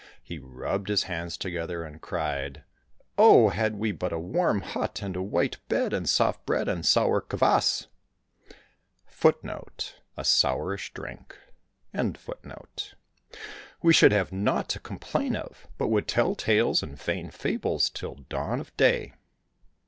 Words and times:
He 0.23 0.39
rubbed 0.39 0.87
his 0.89 1.03
hands 1.03 1.37
together 1.37 1.83
and 1.83 2.01
cried," 2.01 2.63
Oh, 3.19 3.49
had 3.49 3.75
we 3.75 3.91
but 3.91 4.11
a 4.11 4.17
warm 4.17 4.61
hut, 4.61 5.03
and 5.03 5.15
a 5.15 5.21
white 5.21 5.59
bed, 5.69 5.93
and 5.93 6.09
soft 6.09 6.43
bread, 6.43 6.67
and 6.67 6.83
sour 6.83 7.21
kvas,^ 7.21 7.85
we 13.83 13.93
should 13.93 14.11
have 14.11 14.31
naught 14.31 14.69
to 14.69 14.79
complain 14.79 15.35
of, 15.35 15.67
but 15.77 15.89
would 15.89 16.07
tell 16.07 16.33
tales 16.33 16.81
and 16.81 16.99
feign 16.99 17.29
fables 17.29 17.87
till 17.91 18.15
dawn 18.27 18.59
of 18.59 18.75
day 18.77 19.13